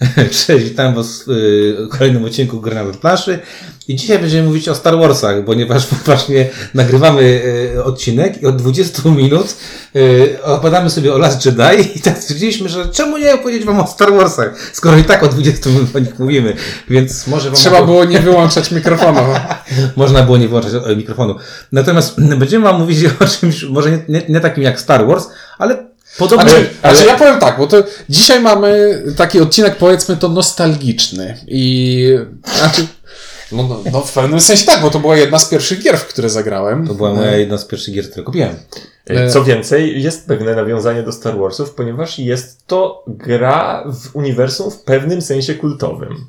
[0.46, 3.38] Cześć, witam Was w kolejnym odcinku Granat Plaszy
[3.88, 7.42] i dzisiaj będziemy mówić o Star Warsach, ponieważ właśnie nagrywamy
[7.84, 9.56] odcinek i od 20 minut
[10.42, 14.12] opowiadamy sobie o Last Jedi i tak stwierdziliśmy, że czemu nie opowiedzieć Wam o Star
[14.12, 16.56] Warsach, skoro i tak o 20 minut o nich mówimy,
[16.90, 17.56] więc może Wam...
[17.56, 19.20] Trzeba było nie wyłączać mikrofonu.
[19.96, 21.36] Można było nie wyłączać mikrofonu.
[21.72, 25.26] Natomiast będziemy Wam mówić o czymś, może nie, nie, nie takim jak Star Wars,
[25.58, 26.96] ale Podobnie, znaczy, ale...
[26.96, 27.76] znaczy ja powiem tak, bo to
[28.08, 32.08] dzisiaj mamy taki odcinek powiedzmy to nostalgiczny i
[32.58, 32.86] znaczy
[33.52, 36.06] no, no, no, w pewnym sensie tak, bo to była jedna z pierwszych gier, w
[36.06, 36.86] które zagrałem.
[36.86, 38.54] To była moja jedna z pierwszych gier, które kupiłem.
[39.06, 44.70] E, co więcej, jest pewne nawiązanie do Star Warsów, ponieważ jest to gra w uniwersum
[44.70, 46.26] w pewnym sensie kultowym.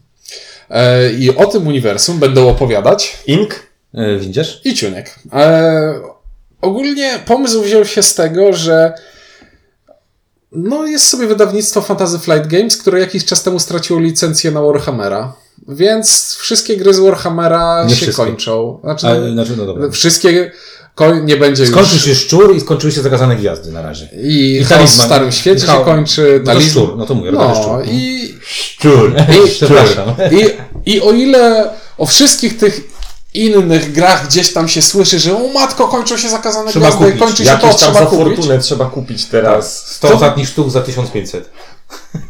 [0.69, 5.15] E, I o tym uniwersum będą opowiadać Ink, e, Windziarz i Ciuniek.
[5.33, 5.93] E,
[6.61, 8.93] ogólnie pomysł wziął się z tego, że
[10.55, 15.33] no, jest sobie wydawnictwo Fantasy Flight Games, które jakiś czas temu straciło licencję na Warhammera.
[15.67, 18.23] Więc wszystkie gry z Warhammera Nie się wszystkie.
[18.25, 18.79] kończą.
[18.83, 19.89] Znaczy, A, znaczy, no dobra.
[19.89, 20.51] Wszystkie
[21.23, 22.05] nie będzie Skończył już.
[22.05, 24.09] się szczur i skończyły się zakazane gwiazdy na razie.
[24.23, 25.01] I, I chaos w.
[25.01, 26.41] Starym Świecie chaos- się kończy.
[26.45, 27.85] No to szczur, no to mówię, no szczur.
[27.93, 29.13] i, szczur.
[29.45, 30.05] i, Przepraszam.
[30.85, 32.94] i, I o ile o wszystkich tych
[33.37, 37.19] innych grach gdzieś tam się słyszy, że o matko, kończą się zakazane Trzeba gwiazdy, kupić.
[37.21, 38.35] kończy się Jakieś to, tam trzeba za kupić.
[38.35, 39.87] fortunę trzeba kupić teraz.
[39.87, 41.49] 100 ostatnich sztuk za 1500.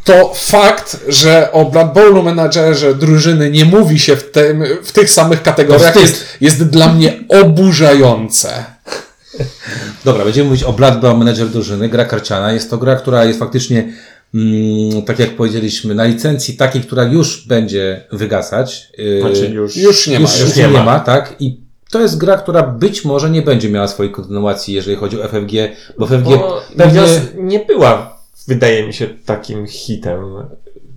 [0.03, 5.09] To fakt, że o Blood Bowlu menadżerze drużyny nie mówi się w, tym, w tych
[5.09, 8.63] samych kategoriach To jest, jest dla mnie oburzające.
[10.05, 12.51] Dobra, będziemy mówić o Blood Bowl Manager drużyny, gra karciana.
[12.51, 13.93] Jest to gra, która jest faktycznie,
[15.05, 18.91] tak jak powiedzieliśmy, na licencji takiej, która już będzie wygasać.
[18.97, 20.21] Yy, Znaczy już, Już nie ma.
[20.21, 20.99] już, już nie, ma.
[20.99, 21.35] tak?
[21.39, 21.59] I
[21.91, 25.51] to jest gra, która być może nie będzie miała swojej kontynuacji, jeżeli chodzi o FFG,
[25.97, 27.01] bo FFG Bo pewnie...
[27.35, 30.19] Nie była, wydaje mi się, takim hitem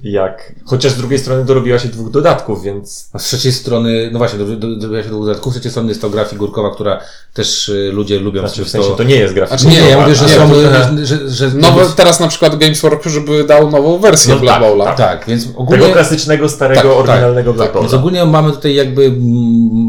[0.03, 0.53] jak.
[0.65, 3.11] Chociaż z drugiej strony dorobiła się dwóch dodatków, więc.
[3.13, 5.89] A z trzeciej strony, no właśnie, do- do- dobiła się do dodatków, z trzeciej strony
[5.89, 7.01] jest to gra figurkowa, która
[7.35, 8.41] też y, ludzie lubią.
[8.41, 9.59] Znaczy, w Jest sensie to nie jest grafika.
[9.59, 12.29] Znaczy, Nie, nie, ja mówię, że Nie, są, to- że, że, że Nowe, teraz na
[12.29, 14.85] przykład Games Workshop, żeby dał nową wersję No tak, Bowla.
[14.85, 14.97] tak.
[14.97, 15.83] Tak, więc ogólnie...
[15.83, 19.19] Tego klasycznego, starego, Tak, tak, oryginalnego tak, Black Więc ogólnie mamy tutaj jakby mm,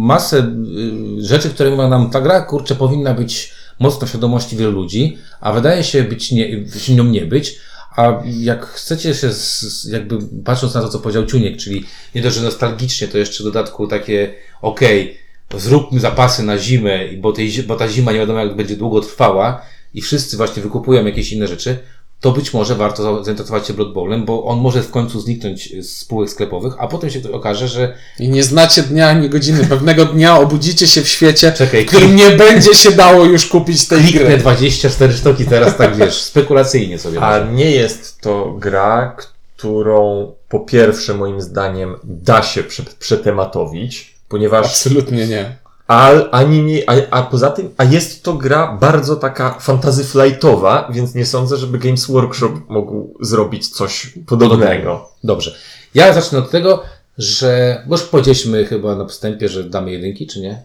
[0.05, 4.71] masę y, rzeczy, które mówią nam, ta gra, kurczę, powinna być mocno w świadomości wielu
[4.71, 7.59] ludzi, a wydaje się być nie, się nią nie być.
[7.99, 12.35] A jak chcecie się, z, jakby patrząc na to, co powiedział Ciuniek, czyli nie dość,
[12.35, 15.17] że nostalgicznie, to jeszcze w dodatku takie, okej,
[15.57, 19.61] zróbmy zapasy na zimę, bo, tej, bo ta zima nie wiadomo jak będzie długo trwała
[19.93, 21.77] i wszyscy właśnie wykupują jakieś inne rzeczy,
[22.21, 25.73] to być może warto za- zainteresować się Blood Bowlem, bo on może w końcu zniknąć
[25.85, 29.65] z spółek sklepowych, a potem się okaże, że I nie znacie dnia ani godziny.
[29.65, 33.87] Pewnego dnia obudzicie się w świecie, Czekaj, w którym nie będzie się dało już kupić
[33.87, 34.37] tej kliknę gry.
[34.37, 37.21] 24 sztuki teraz, tak wiesz, spekulacyjnie sobie.
[37.21, 37.51] A może.
[37.53, 39.15] nie jest to gra,
[39.57, 45.55] którą po pierwsze moim zdaniem da się prze, przetematowić, ponieważ Absolutnie nie.
[45.89, 50.89] A, ani nie, a, a poza tym, a jest to gra bardzo taka fantasy flightowa,
[50.93, 55.09] więc nie sądzę, żeby Games Workshop mógł zrobić coś podobnego.
[55.23, 55.55] Dobrze.
[55.93, 56.83] Ja zacznę od tego,
[57.17, 60.63] że, bo już powiedzieliśmy chyba na wstępie, że damy jedynki, czy nie?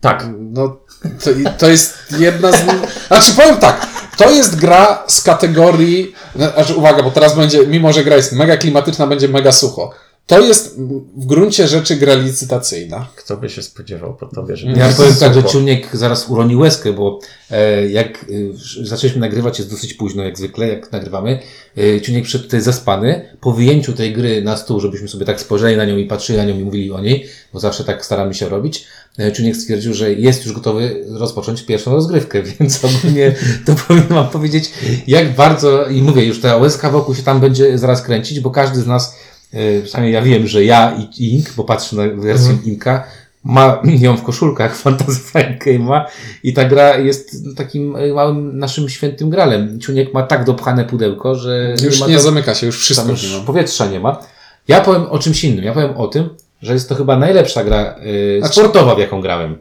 [0.00, 0.28] Tak.
[0.38, 0.76] No,
[1.24, 2.64] to, to jest jedna z.
[3.08, 3.86] Znaczy, powiem tak.
[4.16, 6.12] To jest gra z kategorii.
[6.36, 9.90] Znaczy, uwaga, bo teraz będzie, mimo że gra jest mega klimatyczna, będzie mega sucho.
[10.26, 10.80] To jest
[11.16, 13.08] w gruncie rzeczy gra licytacyjna.
[13.16, 15.44] Kto by się spodziewał po tobie, że Ja jest powiem tak, że.
[15.44, 20.68] Ciuniek zaraz uroni łezkę, bo e, jak e, zaczęliśmy nagrywać, jest dosyć późno jak zwykle,
[20.68, 21.40] jak nagrywamy.
[21.78, 23.36] E, Ciuniek przyszedł tutaj zaspany.
[23.40, 26.44] Po wyjęciu tej gry na stół, żebyśmy sobie tak spojrzeli na nią i patrzyli na
[26.44, 28.86] nią i mówili o niej, bo zawsze tak staramy się robić.
[29.18, 33.34] E, Ciuniek stwierdził, że jest już gotowy rozpocząć pierwszą rozgrywkę, więc ogólnie
[33.66, 34.70] to powinien wam powiedzieć,
[35.06, 38.80] jak bardzo, i mówię, już ta łezka wokół się tam będzie zaraz kręcić, bo każdy
[38.80, 39.16] z nas,
[39.84, 43.04] przynajmniej ja wiem, że ja i Ink, bo patrzę na wersję Inka,
[43.44, 46.04] ma ją w koszulkach Fantasy Flight Game'a
[46.42, 49.80] i ta gra jest takim e, małym naszym świętym gralem.
[49.80, 53.86] Ciuniek ma tak dopchane pudełko, że Już nie to, zamyka się, już wszystko już powietrza
[53.86, 54.18] nie ma.
[54.68, 55.64] Ja powiem o czymś innym.
[55.64, 56.28] Ja powiem o tym,
[56.62, 59.56] że jest to chyba najlepsza gra y, Znaczy- sportowa, w jaką grałem.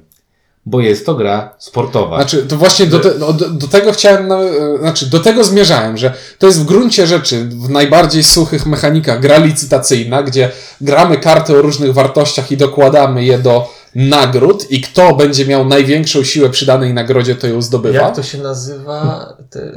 [0.65, 2.15] Bo jest to gra sportowa.
[2.15, 5.97] Znaczy, to właśnie do, te, do, do tego chciałem, na, e, znaczy, do tego zmierzałem,
[5.97, 11.57] że to jest w gruncie rzeczy w najbardziej suchych mechanikach gra licytacyjna, gdzie gramy karty
[11.57, 16.65] o różnych wartościach i dokładamy je do nagród i kto będzie miał największą siłę przy
[16.65, 17.99] danej nagrodzie, to ją zdobywa.
[17.99, 19.33] Jak to się nazywa?
[19.49, 19.71] Te...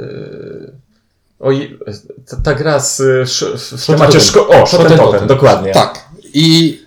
[1.39, 1.79] Oj,
[2.29, 4.21] ta, ta gra z, sz- w temacie Totem.
[4.21, 4.47] szko...
[4.47, 5.11] O, Shot Shoten Totem.
[5.11, 5.71] Totem, dokładnie.
[5.71, 6.05] Tak.
[6.33, 6.79] I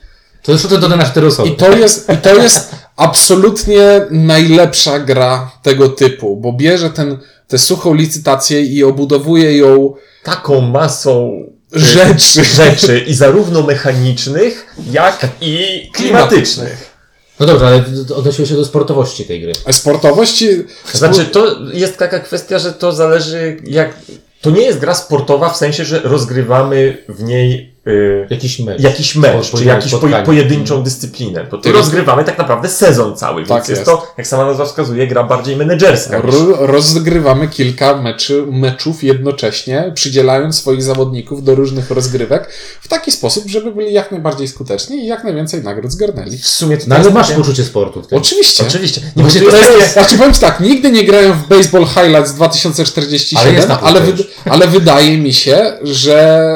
[0.42, 1.48] to jest to na cztery osoby.
[1.48, 7.18] I to jest, i to jest absolutnie najlepsza gra tego typu, bo bierze ten,
[7.48, 11.42] tę suchą licytację i obudowuje ją Taką masą
[11.72, 12.44] Rzeczy.
[12.44, 16.94] rzeczy i zarówno mechanicznych, jak i klimatycznych.
[17.40, 17.84] No dobrze, ale
[18.16, 19.52] odnosiło się do sportowości tej gry.
[19.70, 20.44] Sportowość.
[20.92, 23.94] Znaczy, to jest taka kwestia, że to zależy jak...
[24.40, 28.80] To nie jest gra sportowa w sensie, że rozgrywamy w niej y, Jakiś mecz.
[28.80, 29.50] jakiś mecz,
[29.82, 30.26] czy spotkanie.
[30.26, 31.46] pojedynczą dyscyplinę.
[31.50, 33.84] Bo tu rozgrywamy tak naprawdę sezon cały, więc Tak jest, jest.
[33.84, 36.20] to, jak sama nazwa wskazuje, gra bardziej menedżerska.
[36.20, 42.50] Ro- rozgrywamy kilka meczy, meczów jednocześnie, przydzielając swoich zawodników do różnych rozgrywek
[42.80, 46.38] w taki sposób, żeby byli jak najbardziej skuteczni i jak najwięcej nagród zgarnęli.
[46.38, 48.18] W sumie to No ale jest masz takie- poczucie sportu w tym.
[48.18, 48.64] Oczywiście.
[48.68, 49.00] Oczywiście.
[49.00, 51.48] Nie, No bo właśnie to to jest, jest- Znaczy powiem tak, nigdy nie grałem w
[51.48, 56.48] Baseball Highlights 2047, Ale jest ale, wyd- ale wydaje mi się, że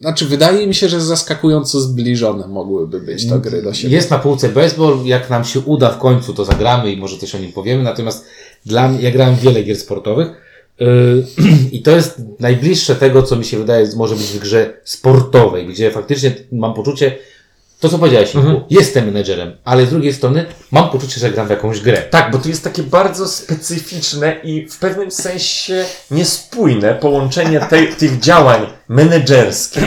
[0.00, 3.94] znaczy wydaje mi się, że zaskakująco zbliżone mogłyby być to gry do siebie.
[3.94, 7.34] Jest na półce baseball, jak nam się uda w końcu, to zagramy i może coś
[7.34, 7.82] o nim powiemy.
[7.82, 8.26] Natomiast
[8.66, 10.28] dla mnie, ja grałem wiele gier sportowych
[10.80, 11.26] yy,
[11.72, 15.90] i to jest najbliższe tego, co mi się wydaje, może być w grze sportowej, gdzie
[15.90, 17.18] faktycznie mam poczucie,
[17.80, 18.60] to co powiedziałeś, Mhm.
[18.70, 22.02] Jestem menedżerem, ale z drugiej strony mam poczucie, że gram w jakąś grę.
[22.02, 28.20] Tak, bo tu jest takie bardzo specyficzne i w pewnym sensie niespójne połączenie tej, tych
[28.20, 29.84] działań menedżerskich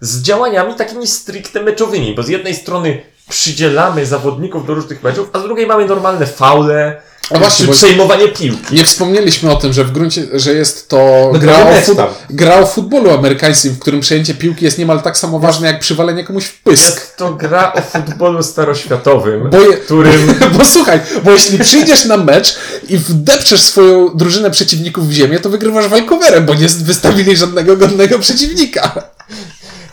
[0.00, 5.38] z działaniami takimi stricte meczowymi, bo z jednej strony przydzielamy zawodników do różnych meczów, a
[5.38, 8.74] z drugiej mamy normalne faule, A właśnie, przejmowanie piłki.
[8.74, 11.98] Nie wspomnieliśmy o tym, że w gruncie, że jest to No, gra, o fut,
[12.30, 16.24] gra o futbolu amerykańskim, w którym przejęcie piłki jest niemal tak samo ważne jak przywalenie
[16.24, 16.84] komuś w pysk.
[16.94, 22.16] Jest to gra o futbolu staroświatowym, Bo je- którym Bo słuchaj, bo jeśli przyjdziesz na
[22.16, 22.56] mecz
[22.88, 28.18] i wdepczesz swoją drużynę przeciwników w ziemię, to wygrywasz walkowerem, bo nie wystawili żadnego godnego
[28.18, 28.92] przeciwnika.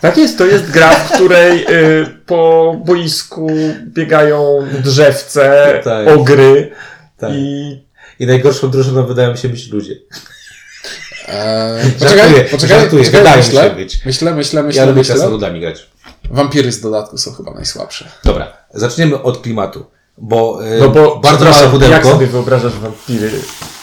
[0.00, 3.50] Tak jest, to jest gra, w której y, po boisku
[3.86, 6.08] biegają drzewce, Tak.
[6.18, 6.70] ogry
[7.16, 7.30] Tak.
[7.34, 7.82] i
[8.18, 9.94] I najgorszą drużyną wydają mi się być ludzie.
[11.28, 14.04] Eee, Żartuję, poczekaj, poczekaj, żartuję, poczekaj wydaje mi myślę, się być.
[14.06, 15.14] myślę, myślę, Ja myślę, lubię myślę.
[15.14, 15.86] krasnoludami grać.
[16.30, 18.08] Wampiry z dodatku są chyba najsłabsze.
[18.24, 19.86] Dobra, zaczniemy od klimatu.
[20.18, 21.94] Bo, yy, No bo bardzo małe pudełko.
[21.94, 23.30] Jak sobie wyobrażasz wampiry?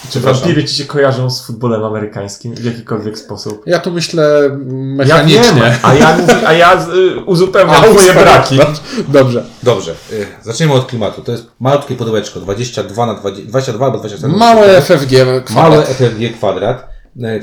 [0.10, 3.64] Czy wampiry ci się kojarzą z futbolem amerykańskim w jakikolwiek sposób?
[3.66, 4.50] Ja tu myślę Ja
[4.96, 5.42] mechanicznie.
[5.62, 8.24] wiem, a ja, mówi, a ja y, uzupełniam A, twoje uspokój.
[8.24, 8.60] braki.
[9.08, 9.44] Dobrze.
[9.64, 11.22] Dobrze, y, zaczniemy od klimatu.
[11.22, 14.38] To jest malutkie pudełeczko, 22 na 20, 22 albo 27.
[14.40, 15.10] Małe FFG
[15.46, 15.52] kwadrat.
[15.72, 16.91] Małe FFG kwadrat, y,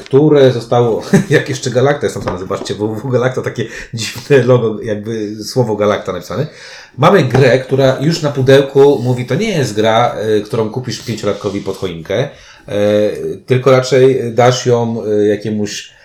[0.05, 5.45] które zostało, jak jeszcze Galacta jest napisane, zobaczcie, bo w Galacta takie dziwne logo, jakby
[5.45, 6.47] słowo Galacta napisane.
[6.99, 11.61] Mamy grę, która już na pudełku mówi, to nie jest gra, y, którą kupisz pięciolatkowi
[11.61, 12.29] pod choinkę,
[12.69, 15.99] y, tylko raczej dasz ją jakiemuś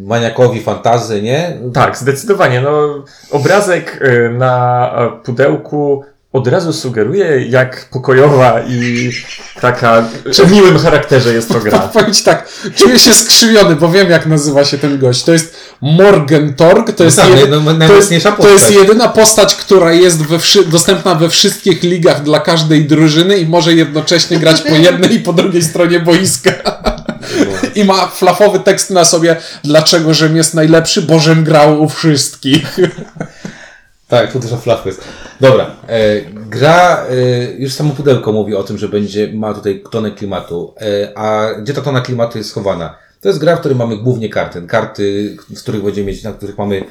[0.00, 1.58] maniakowi fantazy, nie?
[1.74, 2.60] Tak, zdecydowanie.
[2.60, 4.00] No, obrazek
[4.38, 4.90] na
[5.24, 9.10] pudełku od razu sugeruje, jak pokojowa i
[9.60, 10.04] taka
[10.44, 11.78] w miłym charakterze jest to gra.
[11.94, 15.24] Powiem ci tak, czuję się skrzywiony, bo wiem jak nazywa się ten gość.
[15.24, 19.92] To jest Morgentorg, to jest, tak, jedy- no, to jest, to jest jedyna postać, która
[19.92, 24.74] jest we wszy- dostępna we wszystkich ligach dla każdej drużyny i może jednocześnie grać po
[24.74, 26.50] jednej i po drugiej stronie boiska.
[27.74, 32.76] I ma flafowy tekst na sobie, dlaczego Rzym jest najlepszy, bo Rzym grał u wszystkich.
[34.08, 35.00] Tak, tu dużo flachu jest.
[35.40, 37.14] Dobra, e, gra, e,
[37.58, 40.74] już samo pudełko mówi o tym, że będzie, ma tutaj tonę klimatu.
[40.80, 42.96] E, a gdzie ta tona klimatu jest schowana?
[43.20, 44.62] To jest gra, w której mamy głównie karty.
[44.62, 46.84] Karty, z których będziemy mieć, na których mamy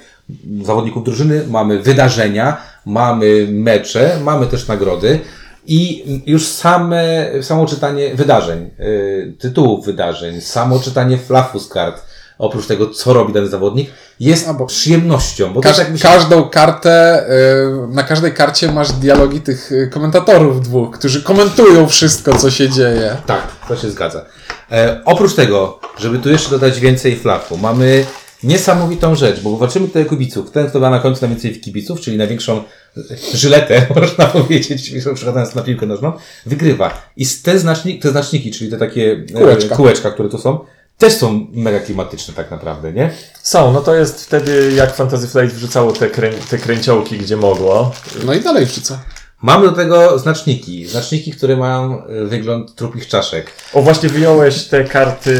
[0.64, 5.20] zawodników drużyny, mamy wydarzenia, mamy mecze, mamy też nagrody.
[5.66, 12.02] I już same, samo czytanie wydarzeń, e, tytułów wydarzeń, samo czytanie flafu z kart,
[12.38, 15.54] oprócz tego, co robi dany zawodnik, jest A, bo- przyjemnością.
[15.54, 20.62] Bo Każ, mi się każdą kartę, y, na każdej karcie masz dialogi tych y, komentatorów
[20.62, 23.18] dwóch, którzy komentują wszystko, co się dzieje.
[23.26, 24.26] Tak, to się zgadza.
[24.72, 28.06] E, oprócz tego, żeby tu jeszcze dodać więcej flafu, mamy
[28.44, 30.52] niesamowitą rzecz, bo walczymy tutaj o kibiców.
[30.52, 32.58] Ten, kto ma na końcu najwięcej kibiców, czyli największą
[32.98, 33.02] e,
[33.34, 36.12] żyletę, można powiedzieć, przechodząc na piłkę nożną,
[36.46, 37.12] wygrywa.
[37.18, 39.76] I te, znacznik, te znaczniki, czyli te takie e, Kółeczka.
[39.76, 40.60] kółeczka, które tu są,
[40.98, 43.12] też są mega klimatyczne tak naprawdę, nie?
[43.42, 47.92] Są, no to jest wtedy jak Fantasy Flight wrzucało te, krę te kręciołki, gdzie mogło.
[48.26, 49.00] No i dalej wrzucę.
[49.42, 50.88] Mamy do tego znaczniki.
[50.88, 53.52] Znaczniki, które mają e, wygląd trupich czaszek.
[53.74, 55.36] O, właśnie wyjąłeś te karty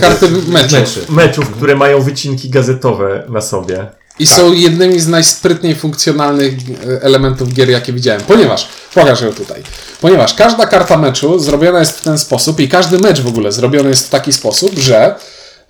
[0.00, 0.76] Karty meczu.
[0.76, 1.00] meczy.
[1.08, 3.90] meczów, które mają wycinki gazetowe na sobie.
[4.20, 4.36] I Tak.
[4.36, 8.20] są jednymi z najsprytniej funkcjonalnych e, elementów gier, jakie widziałem.
[8.20, 9.62] Ponieważ, pokażę ją tutaj,
[10.00, 13.88] ponieważ każda karta meczu zrobiona jest w ten sposób i każdy mecz w ogóle zrobiony
[13.88, 15.14] jest w taki sposób, że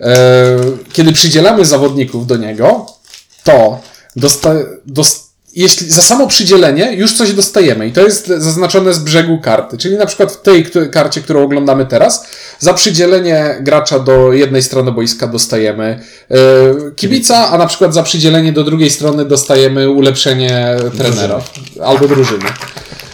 [0.00, 0.14] e,
[0.92, 2.86] kiedy przydzielamy zawodników do niego,
[3.44, 3.80] to
[4.16, 4.54] dosta,
[4.86, 9.78] dos, jeśli za samo przydzielenie już coś dostajemy i to jest zaznaczone z brzegu karty.
[9.78, 12.26] Czyli na przykład w tej karcie, którą oglądamy teraz,
[12.58, 16.36] za przydzielenie gracza do jednej strony boiska dostajemy e,
[16.96, 21.40] kibica, a na przykład za przydzielenie do drugiej strony dostajemy ulepszenie trenera
[21.82, 22.44] albo drużyny.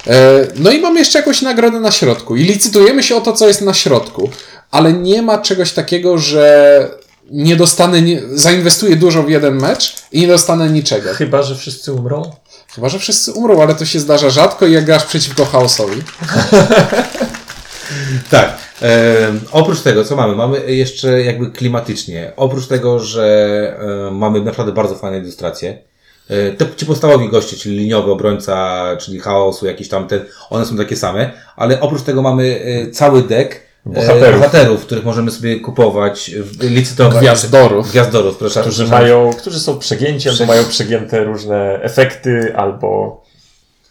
[0.07, 3.49] E, No i mamy jeszcze jakąś nagrodę na środku i licytujemy się o to, co
[3.49, 4.31] jest na środku,
[4.71, 6.88] ale nie ma czegoś takiego, że
[7.30, 11.14] nie dostanę, nie, zainwestuję dużo w jeden mecz i nie dostanę niczego.
[11.14, 12.30] Chyba, że wszyscy umrą.
[12.75, 16.02] Chyba, że wszyscy umrą, ale to się zdarza rzadko i jak grasz przeciwko chaosowi.
[18.30, 18.59] Tak.
[18.83, 20.37] E, oprócz tego, co mamy?
[20.37, 22.33] Mamy jeszcze jakby klimatycznie.
[22.37, 23.26] Oprócz tego, że
[24.09, 25.78] e, mamy naprawdę bardzo fajne ilustracje.
[26.28, 30.76] E, te ci podstawowi goście, czyli liniowy obrońca, czyli chaosu, jakiś tam ten, one są
[30.76, 34.40] takie same, ale oprócz tego mamy e, cały deck Bohaterów.
[34.40, 37.19] bohaterów, których możemy sobie kupować, w- licytować.
[37.21, 37.90] Gwiazdorów.
[37.90, 38.61] Gwiazdorów, proszę.
[38.61, 43.23] Którzy mają, którzy są przegięci, albo mają przegięte różne efekty, albo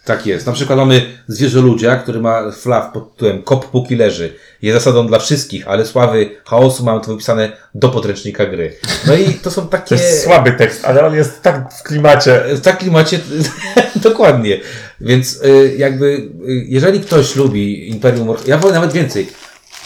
[0.05, 0.45] Tak jest.
[0.47, 4.33] Na przykład mamy zwierzę ludzia, który ma flaw pod tytułem Kop póki leży.
[4.61, 8.73] Jest zasadą dla wszystkich, ale sławy chaosu mamy to wypisane do podręcznika gry.
[9.07, 9.95] No i to są to takie...
[9.95, 12.43] jest słaby tekst, ale on jest tak w klimacie.
[12.55, 13.19] W takim macie,
[13.95, 14.59] dokładnie.
[15.01, 16.31] Więc y, jakby, y,
[16.67, 19.27] jeżeli ktoś lubi Imperium, ja powiem nawet więcej.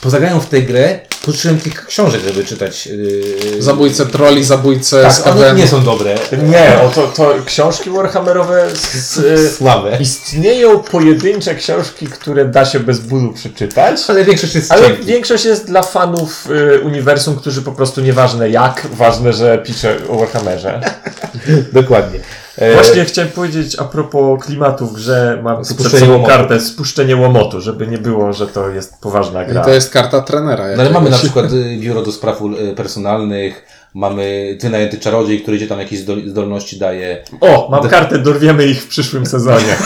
[0.01, 2.85] Pozagrają w tę grę, pożyczyłem kilka książek, żeby czytać.
[2.87, 6.15] Yy, Zabójcę troli, zabójcę z Tak, one nie są dobre.
[6.43, 9.97] Nie, o to, to książki Warhammerowe z, y, Słabe.
[10.01, 13.99] istnieją pojedyncze książki, które da się bez bólu przeczytać.
[14.07, 15.03] Ale większość jest Ale cienki.
[15.05, 20.17] większość jest dla fanów y, uniwersum, którzy po prostu nieważne jak, ważne, że pisze o
[20.19, 20.81] Warhammerze.
[21.73, 22.19] Dokładnie.
[22.57, 26.29] E, Właśnie chciałem powiedzieć a propos klimatu w grze, mam przed Spuszczenie sobą łomotu.
[26.33, 29.63] kartę Spuszczenie Łomotu, żeby nie było, że to jest poważna I gra.
[29.63, 30.65] to jest karta trenera.
[30.75, 32.41] No ale mamy na przykład y, biuro do spraw
[32.71, 37.23] y, personalnych, mamy wynajęty czarodziej, który gdzie tam jakieś zdol- zdolności daje.
[37.41, 39.75] O, mam kartę, dorwiemy ich w przyszłym sezonie.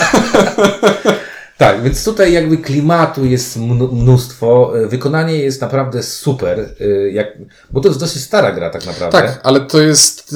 [1.58, 6.68] Tak, więc tutaj jakby klimatu jest mn- mnóstwo, y, wykonanie jest naprawdę super,
[7.12, 7.26] jak,
[7.70, 9.18] bo to jest dosyć stara gra tak naprawdę.
[9.22, 10.34] Tak, ale to jest.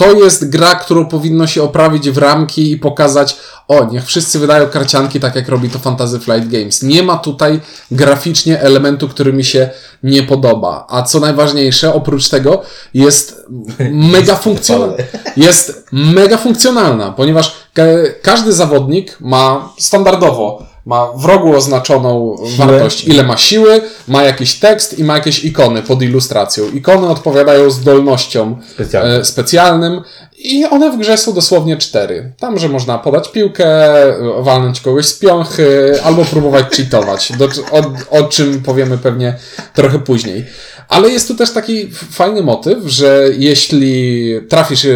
[0.00, 3.36] To jest gra, którą powinno się oprawić w ramki i pokazać,
[3.68, 6.82] o, niech wszyscy wydają karcianki tak, jak robi to Fantasy Flight Games.
[6.82, 9.70] Nie ma tutaj graficznie elementu, który mi się
[10.02, 10.86] nie podoba.
[10.88, 12.62] A co najważniejsze, oprócz tego,
[12.94, 13.46] jest
[14.14, 14.96] mega funkcjonalna.
[15.36, 17.82] Jest mega funkcjonalna, ponieważ ka
[18.22, 24.98] każdy zawodnik ma standardowo ma w rogu oznaczoną wartość, ile ma siły, ma jakiś tekst
[24.98, 26.64] i ma jakieś ikony pod ilustracją.
[26.74, 29.20] Ikony odpowiadają zdolnościom Specjalnym.
[29.20, 30.00] e, specjalnym
[30.38, 32.32] i one w grze są dosłownie cztery.
[32.38, 37.82] Tam, że można podać piłkę, e, walnąć kogoś z piąchy, albo próbować cheatować, do, o,
[38.18, 39.36] o czym powiemy pewnie
[39.74, 40.46] trochę później.
[40.88, 44.88] Ale jest tu też taki fajny motyw, że jeśli trafisz e,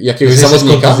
[0.00, 0.96] jakiegoś się zawodnika,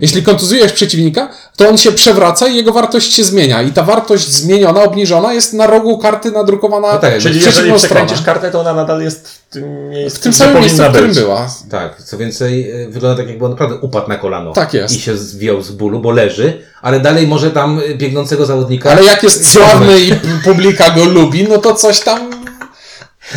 [0.00, 3.62] jeśli kontuzujesz przeciwnika, to on się przewraca i jego wartość się zmienia.
[3.62, 8.22] I ta wartość zmieniona, obniżona jest na rogu karty nadrukowana No tak, Czyli jeżeli przekręcisz
[8.22, 11.18] kartę, to ona nadal jest w tym miejscu, W tym samym miejscu, w którym być.
[11.18, 11.50] była.
[11.70, 14.52] Tak, co więcej, y, wygląda tak jakby on naprawdę upadł na kolano.
[14.52, 14.96] Tak jest.
[14.96, 18.90] I się zwijał z bólu, bo leży, ale dalej może tam biegnącego zawodnika...
[18.90, 20.12] Ale jak jest sławny i
[20.44, 22.37] publika go lubi, no to coś tam.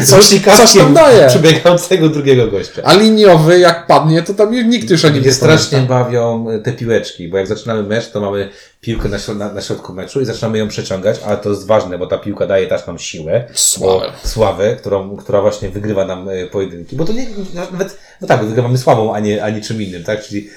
[0.05, 1.27] Coś, coś tam daje.
[1.27, 2.81] Przebiegającego drugiego gościa.
[2.85, 6.73] A liniowy, jak padnie, to tam nikt już o nim nie strasznie bawią y, te
[6.73, 8.49] piłeczki, bo jak zaczynamy mecz, to mamy
[8.81, 11.97] piłkę na, środ- na, na środku meczu i zaczynamy ją przeciągać, ale to jest ważne,
[11.97, 13.47] bo ta piłka daje też nam siłę.
[13.53, 14.13] Sławę.
[14.23, 16.95] Sławę, którą, która właśnie wygrywa nam y, pojedynki.
[16.95, 20.21] Bo to nie, nawet, no tak, wygrywamy sławą, a nie, a nie czym innym, tak?
[20.23, 20.49] Czyli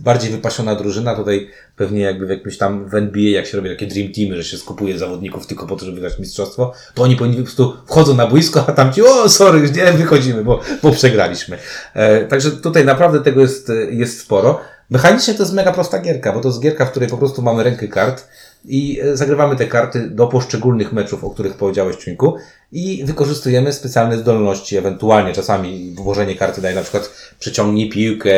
[0.00, 3.86] bardziej wypasiona drużyna, tutaj pewnie jakby w jakimś tam w NBA, jak się robi takie
[3.86, 7.36] dream teamy, że się skupuje zawodników tylko po to, żeby wygrać mistrzostwo, to oni powinni
[7.36, 10.90] po prostu wchodzą na boisko, a tam ci, o sorry, już nie, wychodzimy, bo, bo
[10.90, 11.58] przegraliśmy.
[11.94, 14.60] E, także tutaj naprawdę tego jest, e, jest sporo.
[14.90, 17.62] Mechanicznie to jest mega prosta gierka, bo to jest gierka, w której po prostu mamy
[17.64, 18.28] rękę kart
[18.64, 22.36] i e, zagrywamy te karty do poszczególnych meczów, o których powiedziałeś, Ciuńku,
[22.72, 28.30] i wykorzystujemy specjalne zdolności, ewentualnie czasami włożenie karty daje na przykład przeciągnij piłkę,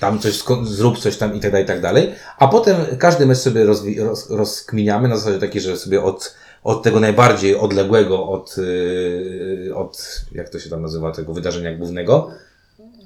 [0.00, 3.38] tam coś, zrób coś tam i tak dalej, i tak dalej, a potem każdy mecz
[3.38, 8.56] sobie rozwi- roz, rozkminiamy na zasadzie takiej, że sobie od, od tego najbardziej odległego od,
[8.56, 12.30] yy, od, jak to się tam nazywa, tego wydarzenia głównego,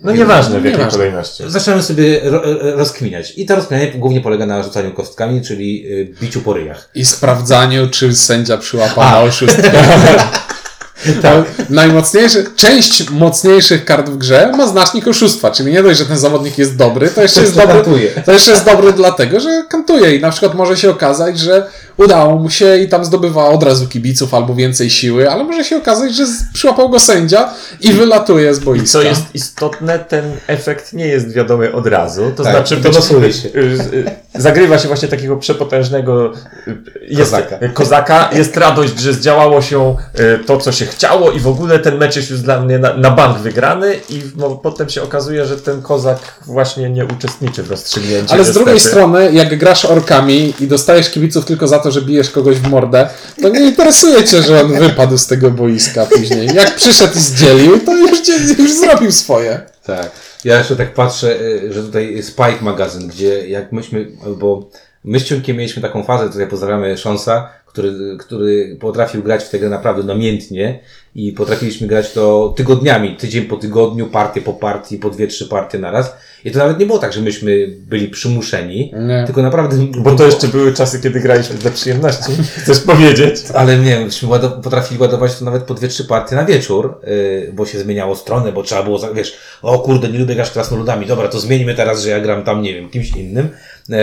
[0.00, 0.98] No nieważne w jakiej Nieważne.
[0.98, 1.44] kolejności.
[1.46, 3.32] zaczynamy sobie ro, ro- rozkminiać.
[3.36, 6.90] I to rozkminianie głównie polega na rzucaniu kostkami, czyli yy, biciu po ryjach.
[6.94, 9.62] I sprawdzaniu, czy sędzia przyłapał na oszustwo.
[11.22, 16.18] To najmocniejszy, część mocniejszych kart w grze ma znacznik oszustwa, czyli nie dość, że ten
[16.18, 18.10] zawodnik jest dobry, to jeszcze jest dobry, kantuje.
[18.10, 22.36] to jeszcze jest dobry dlatego, że kantuje i na przykład może się okazać, że udało
[22.38, 26.14] mu się i tam zdobywa od razu kibiców albo więcej siły, ale może się okazać,
[26.14, 26.24] że
[26.54, 27.50] przyłapał go sędzia
[27.80, 28.86] i wylatuje z I boiska.
[28.88, 32.32] co jest istotne, ten efekt nie jest wiadomy od razu.
[32.36, 33.48] To Tak, znaczy, to losuje się.
[33.48, 33.50] y,
[34.36, 36.32] y, zagrywa się właśnie takiego przepotężnego
[36.68, 36.76] y,
[37.08, 37.58] jest, Kozaka.
[37.74, 38.30] kozaka.
[38.32, 39.96] Jest radość, że zdziałało się
[40.46, 43.10] to, co się chciało i w ogóle ten mecz jest już dla mnie na, na
[43.10, 48.32] bank wygrany i no, potem się okazuje, że ten kozak właśnie nie uczestniczy w rozstrzygnięciu.
[48.34, 48.64] Ale z niestety.
[48.64, 52.70] drugiej strony, jak grasz orkami i dostajesz kibiców tylko za to, że bijesz kogoś w
[52.70, 53.08] mordę,
[53.42, 56.48] to nie interesuje cię, że on wypadł z tego boiska później.
[56.54, 58.28] Jak przyszedł i zdzielił, to już,
[58.58, 59.60] już zrobił swoje.
[59.84, 60.10] Tak.
[60.44, 64.06] Ja jeszcze tak patrzę, y, że tutaj Spike magazyn, gdzie jak myśmy,
[64.38, 64.70] bo
[65.04, 69.58] my z Ciunkiem mieliśmy taką fazę, tutaj pozdrawiamy Szonsa, który, który potrafił grać w tę
[69.58, 70.80] grę naprawdę namiętnie
[71.14, 75.78] i potrafiliśmy grać to tygodniami, tydzień po tygodniu, partię po partii, po dwie, trzy partie
[75.78, 76.16] naraz.
[76.46, 79.22] I to nawet nie było tak, że myśmy byli przymuszeni, Nie.
[79.26, 79.76] tylko naprawdę...
[79.98, 82.32] Bo to jeszcze były czasy, kiedy graliśmy dla przyjemności.
[82.56, 83.36] Chcesz powiedzieć?
[83.54, 87.52] Ale nie, myśmy łado- potrafili ładować to nawet po dwie, trzy partie na wieczór, yy,
[87.54, 91.06] bo się zmieniało stronę, bo trzeba było, za- wiesz, o kurde, nie lubię grać krasnoludami,
[91.06, 93.48] dobra, to zmieńmy teraz, że ja gram tam, nie wiem, kimś innym.
[93.88, 93.96] Yy,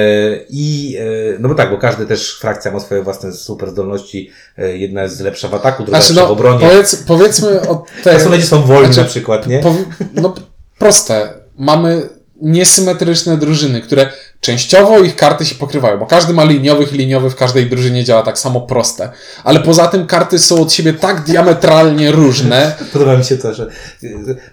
[0.50, 4.78] I, yy, no bo tak, bo każdy też frakcja ma swoje własne super zdolności, yy,
[4.78, 6.68] jedna jest lepsza w ataku, druga Znaczy, lepsza w no, obronie.
[6.70, 8.14] powiedz, powiedzmy o tej...
[8.14, 9.62] Krasnoludzi są wolni Znaczy, na przykład, nie?
[9.62, 10.36] Powi- no
[10.80, 11.34] proste.
[11.58, 12.10] Mamy
[12.44, 14.10] niesymetryczne drużyny, które
[14.40, 18.40] częściowo ich karty się pokrywają, bo każdy ma liniowych, liniowy w każdej drużynie działa tak
[18.40, 19.10] samo proste.
[19.44, 23.68] Ale poza tym karty są od siebie tak diametralnie różne, Podoba mi się to, że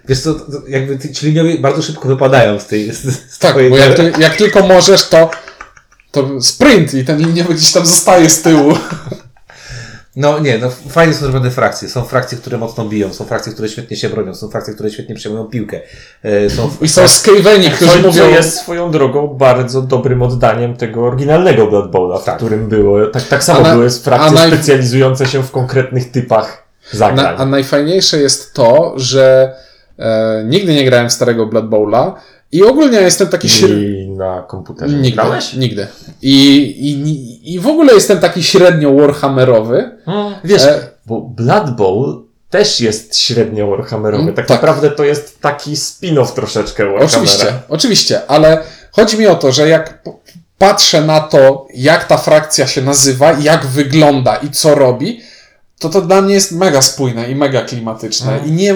[0.07, 3.77] wiesz co, to jakby ci liniowi bardzo szybko wypadają z tej z, z tak, bo
[3.77, 5.29] jak, ty, jak tylko możesz, to,
[6.11, 8.73] to sprint i ten liniowy gdzieś tam zostaje z tyłu.
[10.15, 11.89] No nie, no fajnie są zrobione frakcje.
[11.89, 15.15] Są frakcje, które mocno biją, są frakcje, które świetnie się bronią, są frakcje, które świetnie
[15.15, 15.79] przejmują piłkę.
[16.23, 18.29] E, są I są skaveni, którzy Którzy mówią...
[18.29, 22.37] jest swoją drogą bardzo dobrym oddaniem tego oryginalnego Blood Bowla, w Tak.
[22.37, 27.25] którym było, tak, tak samo na- były frakcje naj- specjalizujące się w konkretnych typach zagrań.
[27.25, 29.53] Na, a najfajniejsze jest to, że
[29.99, 32.15] e, nigdy nie grałem w starego Blood Bowla
[32.51, 33.99] i ogólnie jestem taki średni.
[34.03, 35.15] I na komputerze nie Nigdy.
[35.15, 35.53] grałeś?
[35.53, 35.87] Nigdy.
[36.21, 39.91] I, i, I w ogóle jestem taki średnio warhammerowy.
[40.43, 44.23] Wiesz, E, bo Blood Bowl też jest średnio Warhammerowy.
[44.23, 44.57] Mm, Tak, tak.
[44.61, 47.07] naprawdę to jest taki spin-off troszeczkę Warhammera.
[47.17, 50.03] Oczywiście, oczywiście, ale chodzi mi o to, że jak
[50.57, 55.21] patrzę na to, jak ta frakcja się nazywa, jak wygląda i co robi,
[55.79, 58.31] to to dla mnie jest mega spójne i mega klimatyczne.
[58.33, 58.49] Mhm.
[58.49, 58.75] I nie.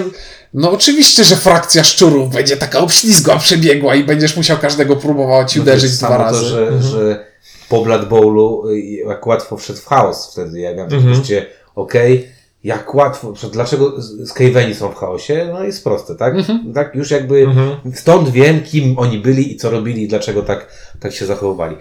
[0.54, 5.60] No oczywiście, że frakcja szczurów będzie taka obślizgła, przebiegła i będziesz musiał każdego próbować No
[5.60, 6.40] to uderzyć jest dwa samo razy.
[6.40, 7.24] To, że, że
[7.68, 10.60] po Blood Bowlu y, jak łatwo wszedł w chaos wtedy.
[10.60, 11.20] Ja miałem Mhm.
[11.22, 12.28] takie okej,
[12.64, 13.92] jak łatwo, dlaczego
[14.26, 15.48] Skaveni są w chaosie?
[15.52, 16.34] No jest proste, tak?
[16.74, 17.76] Tak, już jakby Mhm.
[17.94, 20.66] stąd wiem, kim oni byli i co robili i dlaczego tak,
[21.00, 21.76] tak się zachowywali.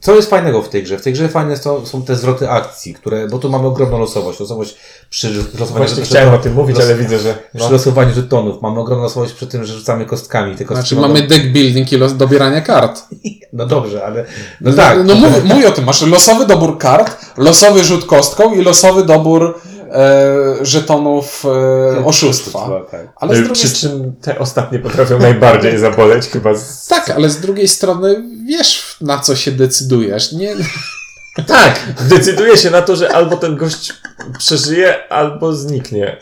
[0.00, 0.98] Co jest fajnego w tej grze?
[0.98, 4.40] W tej grze fajne są, są te zwroty akcji, które, bo tu mamy ogromną losowość.
[4.40, 4.76] Losowość
[5.10, 7.34] przy losowaniu Właśnie przy- chciałem o tym mówić, los- ale widzę, że...
[7.54, 7.70] Przy No.
[7.70, 8.62] losowaniu żetonów.
[8.62, 10.56] Mamy ogromną losowość przy tym, że rzucamy kostkami.
[10.56, 13.00] Te kostki Znaczy mogą- mamy deck building i los dobierania kart.
[13.52, 14.24] No dobrze, ale.
[14.60, 14.98] No No, tak.
[15.04, 15.84] no mów, mój o tym.
[15.84, 19.60] Masz losowy dobór kart, losowy rzut kostką i losowy dobór
[19.92, 21.44] e, żetonów
[21.96, 22.70] e, oszustwa.
[22.90, 23.08] tak.
[23.16, 26.86] Ale z drugiej Przy czym te ostatnie potrafią najbardziej zaboleć chyba z...
[26.86, 30.32] Tak, ale z drugiej strony wiesz, na co się decydujesz.
[30.32, 30.54] Nie,
[31.46, 33.92] Tak, decyduje się na to, że albo ten gość
[34.38, 36.16] przeżyje, albo zniknie.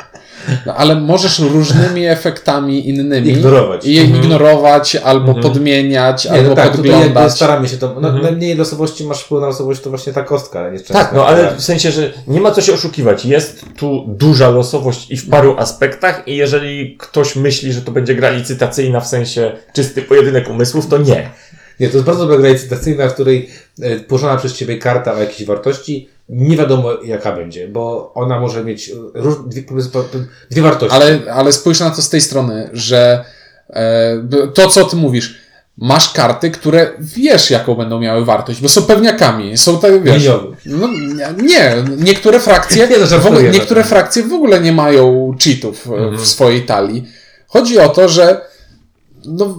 [0.66, 3.84] no, ale możesz różnymi efektami innymi Ignorować.
[3.86, 4.22] je Mhm.
[4.24, 5.42] ignorować, albo Mhm.
[5.42, 7.32] podmieniać, Nie, albo no tak, podglądać.
[7.32, 7.86] staramy się to.
[8.00, 8.22] No, Mhm.
[8.22, 10.94] Najmniej losowości masz wpływ na losowość, to właśnie ta kostka, ale nie często.
[10.94, 13.24] Tak, no ale w sensie, że nie ma co się oszukiwać.
[13.24, 18.14] Jest tu duża losowość i w paru aspektach i jeżeli ktoś myśli, że to będzie
[18.14, 21.30] gra licytacyjna w sensie czysty pojedynek umysłów, to nie.
[21.80, 23.50] Nie, to jest bardzo dobra gra licytacyjna, w której
[23.82, 28.64] e, położona przez ciebie karta o jakiejś wartości, nie wiadomo jaka będzie, bo ona może
[28.64, 29.62] mieć e, róż, dwie,
[30.50, 30.96] dwie wartości.
[30.96, 33.24] Ale, ale spójrz na to z tej strony, że
[33.70, 35.38] e, to, co ty mówisz,
[35.78, 40.30] masz karty, które wiesz, jaką będą miały wartość, bo są pewniakami, są tak, wiesz...
[40.66, 45.34] No, nie, nie, niektóre frakcje, Nie, no, w ogóle, niektóre frakcje w ogóle nie mają
[45.44, 46.16] cheatów e, Mhm.
[46.18, 47.08] w swojej talii.
[47.46, 48.40] Chodzi o to, że
[49.26, 49.54] no,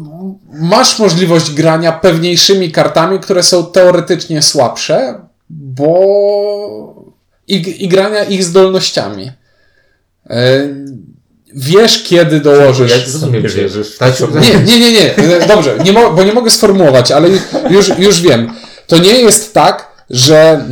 [0.54, 5.98] masz możliwość grania pewniejszymi kartami, które są teoretycznie słabsze, bo
[7.48, 9.32] i, i grania ich zdolnościami.
[10.30, 10.68] E,
[11.56, 12.92] Wiesz, kiedy dołożysz.
[12.92, 13.98] Jak sobie wierzysz?
[13.98, 15.16] Tak, Nie, nie, nie, nie.
[15.48, 17.30] Dobrze, nie mo- bo nie mogę sformułować, ale
[17.70, 18.54] już, już wiem.
[18.88, 20.66] To nie jest tak, że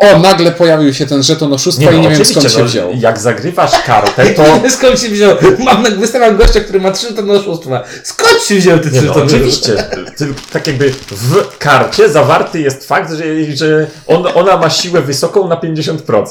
[0.00, 2.90] o, nagle pojawił się ten żeton oszustwa i no, nie wiem skąd się no, wziął.
[2.94, 4.44] Jak zagrywasz kartę, to...
[4.76, 5.36] Skąd się wziął?
[5.58, 7.84] Mam, na- wystawiam gościa, który ma trzy żetony oszustwa.
[8.02, 9.84] Skąd się wziął te Nie trzy no, oczywiście.
[10.52, 15.56] Tak jakby w karcie zawarty jest fakt, że, że on, ona ma siłę wysoką na
[15.56, 16.24] 50%.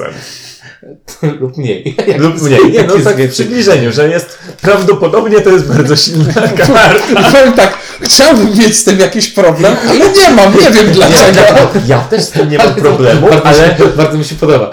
[1.40, 1.96] Lub mniej.
[2.18, 2.72] Lub mniej.
[2.72, 6.94] Nie, no tak w przybliżeniu, że jest prawdopodobnie to jest bardzo silna karta.
[7.12, 11.70] I powiem tak, chciałbym mieć z tym jakiś problem, ale nie mam, nie wiem dlaczego.
[11.88, 14.72] Ja też z tym nie mam problemu, ale się, bardzo mi się podoba.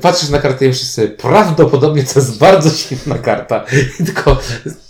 [0.00, 3.64] Patrzysz na kartę i sobie, prawdopodobnie to jest bardzo silna karta.
[4.06, 4.40] Tylko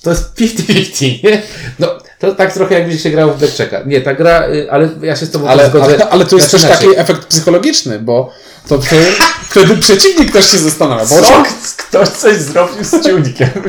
[0.03, 1.43] to jest 50-50, nie?
[1.79, 1.89] No,
[2.19, 3.81] to tak trochę jakby się grało w Blackjacka.
[3.87, 5.85] Nie, ta gra, y, ale ja się z tobą Ale, zgodzę.
[5.85, 8.33] ale, ale tu jest też taki efekt psychologiczny, bo
[8.69, 9.07] to wtedy,
[9.51, 11.05] wtedy przeciwnik też się zastanawia.
[11.07, 11.43] Bo co?
[11.77, 13.49] Ktoś coś zrobił z ciunikiem.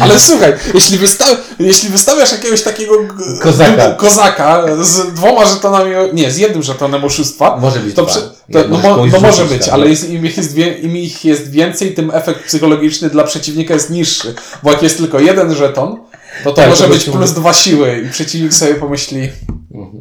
[0.00, 1.24] Ale słuchaj, jeśli, wysta
[1.58, 3.90] jeśli wystawiasz jakiegoś takiego g- Kozaka.
[3.90, 8.18] kozaka z dwoma żetonami, nie, z jednym żetonem oszustwa, Może być to, przy,
[8.52, 9.74] to no, mo, no może być, tam.
[9.74, 13.74] ale jest, im, ich jest wie, im ich jest więcej, tym efekt psychologiczny dla przeciwnika
[13.74, 14.34] jest niższy.
[14.62, 15.96] Bo jak jest tylko jeden żeton,
[16.44, 19.30] to to Tak, może to być plus dwa siły i przeciwnik sobie pomyśli,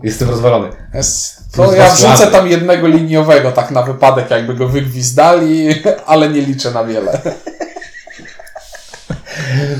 [0.04, 0.67] Jestem rozwalony.
[0.93, 5.67] "Es, Plus to ja wrzucę tam jednego liniowego, tak na wypadek, jakby go wygwizdali,
[6.06, 7.21] ale nie liczę na wiele.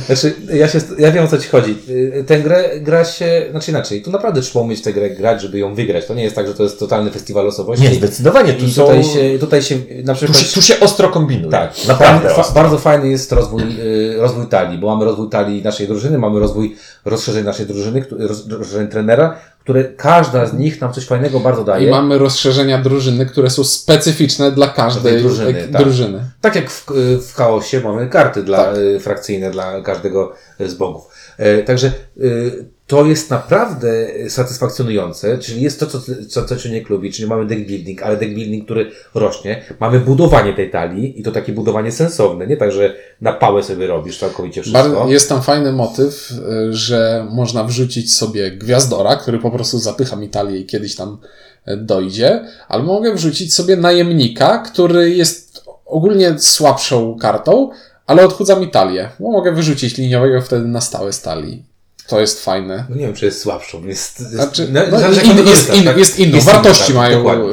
[0.06, 1.76] Znaczy, ja, się, ja wiem o co ci chodzi.
[1.90, 5.60] Y, Tę grę gra się, znaczy inaczej, tu naprawdę trzeba umieć tę grę grać, żeby
[5.60, 6.06] ją wygrać.
[6.06, 7.84] To nie jest tak, że to jest totalny festiwal losowości.
[7.86, 8.54] Nie, zdecydowanie.
[8.54, 10.38] Tu, I są, tutaj się, tutaj się na tu, przykład...
[10.38, 11.52] się, tu się ostro kombinuje.
[11.52, 15.88] Tak, naprawdę fa, bardzo fajny jest rozwój, y, rozwój talii, bo mamy rozwój talii naszej
[15.88, 18.06] drużyny, mamy rozwój rozszerzeń naszej drużyny,
[18.50, 21.88] rozszerzeń trenera, które każda z nich nam coś fajnego bardzo daje.
[21.88, 25.82] I mamy rozszerzenia drużyny, które są specyficzne dla każdej drużyny, tak.
[25.82, 26.26] drużyny.
[26.42, 26.86] Tak jak w,
[27.28, 28.78] w chaosie mamy karty dla, Tak.
[28.78, 31.08] y, frakcyjne dla każdego z bogów.
[31.38, 36.00] E, Także y, to jest naprawdę satysfakcjonujące, czyli jest to, co,
[36.30, 39.64] co, co człowiek lubi, czyli mamy deck building, ale deck building, który rośnie.
[39.80, 43.88] Mamy budowanie tej talii i to takie budowanie sensowne, nie tak, że na pałę sobie
[43.88, 45.08] robisz całkowicie wszystko.
[45.10, 50.30] Jest tam fajny motyw, y, że można wrzucić sobie gwiazdora, który po prostu zapycha mi
[50.30, 51.18] talię i kiedyś tam
[51.68, 57.70] y, dojdzie, albo mogę wrzucić sobie najemnika, który jest ogólnie słabszą kartą,
[58.08, 59.10] ale odchudza mi talię.
[59.20, 61.71] Bo mogę wyrzucić liniowego wtedy na stałe z talii.
[62.08, 62.86] To jest fajne.
[62.90, 63.86] No nie wiem, czy jest słabszą.
[63.86, 65.98] Jest, jest, Znaczy, no, no, zależy, jak in, to jest, in, tak?
[65.98, 66.36] jest inną.
[66.36, 67.46] Jest inna, Wartości tak, mają dokładnie.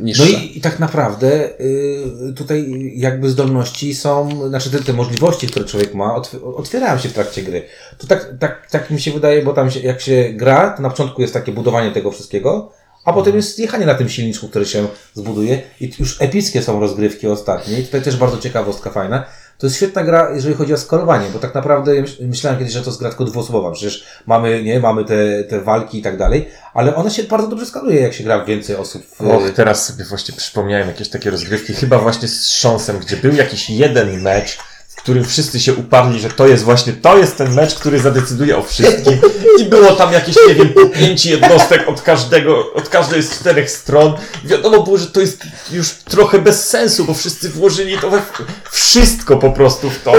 [0.00, 0.22] niższe.
[0.22, 5.64] No i, i tak naprawdę y, tutaj jakby zdolności są, znaczy te, te możliwości, które
[5.64, 7.62] człowiek ma, otw- otwierają się w trakcie gry.
[7.98, 10.90] To tak, tak, tak mi się wydaje, bo tam się, jak się gra, to na
[10.90, 12.72] początku jest takie budowanie tego wszystkiego,
[13.04, 17.26] a potem jest jechanie na tym silniczku, który się zbuduje i już epickie są rozgrywki
[17.26, 19.24] ostatnie i tutaj też bardzo ciekawostka fajna.
[19.58, 22.86] To jest świetna gra, jeżeli chodzi o skalowanie, bo tak naprawdę myślałem kiedyś, że to
[22.90, 23.70] jest gra tylko dwuosobowa.
[23.70, 27.66] Przecież mamy, nie, mamy te, te walki i tak dalej, ale ona się bardzo dobrze
[27.66, 29.02] skaluje, jak się gra więcej osób.
[29.06, 33.34] w- Och, teraz sobie właśnie przypomniałem jakieś takie rozgrywki, chyba właśnie z Szonsem, gdzie był
[33.34, 34.58] jakiś jeden mecz,
[35.06, 38.62] którym wszyscy się uparli, że to jest właśnie, to jest ten mecz, który zadecyduje o
[38.62, 39.18] wszystkim.
[39.60, 44.14] I było tam jakieś, nie wiem, pięć jednostek od każdego, od każdej z czterech stron.
[44.44, 45.42] Wiadomo było, że to jest
[45.72, 48.22] już trochę bez sensu, bo wszyscy włożyli to we
[48.70, 50.12] wszystko po prostu w to.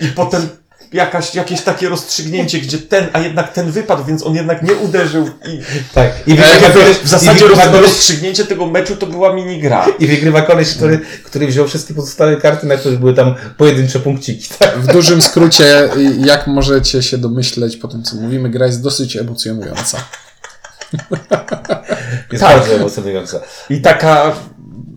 [0.00, 0.48] I potem
[0.92, 5.26] jakaś, jakieś takie rozstrzygnięcie, gdzie ten, a jednak ten wypadł, więc on jednak nie uderzył
[5.48, 5.60] i
[5.94, 6.12] Tak.
[6.26, 9.86] I wygrywa koleś, w zasadzie i wygrywa roz, koleś, rozstrzygnięcie tego meczu to była minigra.
[9.98, 14.48] i wygrywa koleś który, który wziął wszystkie pozostałe karty, na których były tam pojedyncze punkciki.
[14.58, 14.78] Tak?
[14.78, 19.98] W dużym skrócie, jak możecie się domyśleć po tym, co mówimy, gra jest dosyć emocjonująca.
[22.32, 22.58] Jest Tak.
[22.58, 23.40] bardzo emocjonująca.
[23.70, 24.32] I taka,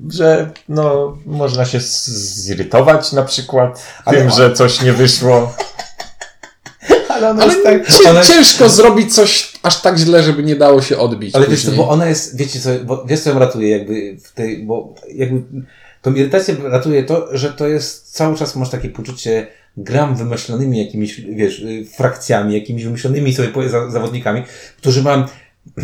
[0.10, 5.56] że no, można się zirytować na przykład Ale- tym, że coś nie wyszło.
[7.30, 7.88] Ale ona jest tak...
[7.88, 11.36] cię, Ona jest, ciężko zrobić coś aż tak źle, żeby nie dało się odbić.
[11.36, 11.86] ale wiesz co, później.
[11.86, 15.42] bo ona jest, wiecie co, bo, wiesz co ją ratuje jakby w tej, bo jakby
[16.02, 21.22] tą irytację ratuje to, że to jest cały czas masz takie poczucie gram wymyślonymi jakimiś,
[21.22, 24.44] wiesz, y, frakcjami, jakimiś wymyślonymi sobie zawodnikami,
[24.78, 25.24] którzy mają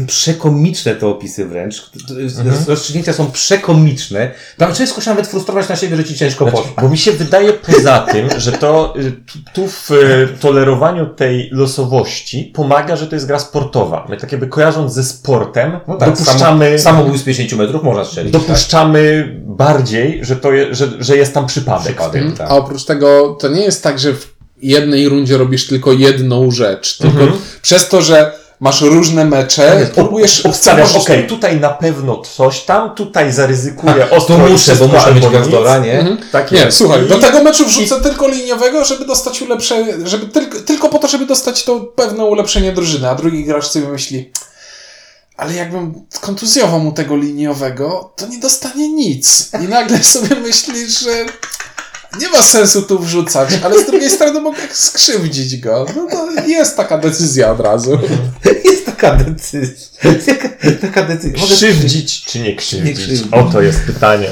[0.08, 1.92] przekomiczne te opisy wręcz.
[2.10, 2.56] Mhm.
[2.68, 4.32] Rozstrzygnięcia są przekomiczne.
[4.58, 6.74] Tam ciężko się nawet frustrować na siebie, że ci ciężko Znaczy, poszło.
[6.82, 9.12] bo mi się wydaje poza tym, że to y,
[9.54, 14.06] tu- w y, tolerowaniu tej losowości pomaga, że to jest gra sportowa.
[14.10, 18.06] My tak jakby kojarząc ze sportem, No tak, dopuszczamy, Samo, samobój z 50 metrów można
[18.06, 18.34] strzelić.
[18.34, 21.88] dopuszczamy bardziej, że, to je, że, że jest tam przypadek.
[21.96, 22.22] Przypadek.
[22.22, 22.38] Mhm.
[22.38, 22.52] tak.
[22.52, 26.98] A oprócz tego, to nie jest tak, że w jednej rundzie robisz tylko jedną rzecz,
[26.98, 27.40] tylko Mhm.
[27.62, 33.32] przez to, że masz różne mecze, próbujesz Obstawiasz, okej, tutaj na pewno coś tam, tutaj
[33.32, 36.00] zaryzykuję Tu ostro i muszę, bo muszę mieć gwiazdora, nie?
[36.00, 36.18] Mhm.
[36.32, 40.60] Tak Nie, słuchaj, I- do tego meczu wrzucę tylko liniowego, żeby dostać ulepszenie, żeby tylko,
[40.60, 44.32] tylko po to, żeby dostać to pewne ulepszenie drużyny, a drugi gracz sobie myśli,
[45.38, 49.52] ale jakbym kontuzjował mu tego liniowego, to nie dostanie nic.
[49.66, 51.26] I nagle sobie myślisz, że
[52.20, 55.86] nie ma sensu tu wrzucać, ale z drugiej strony mogę skrzywdzić go.
[55.96, 57.92] No to jest taka decyzja od razu.
[58.66, 59.88] Jest taka decyzja.
[60.26, 60.50] Taka,
[60.82, 61.40] taka decyzja.
[61.40, 62.88] Mogę- Krzywdzić czy nie krzywdzić?
[62.88, 63.28] Nie krzywdzić.
[63.32, 64.30] Oto jest pytanie.